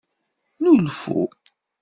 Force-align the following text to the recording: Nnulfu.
Nnulfu. 0.61 1.19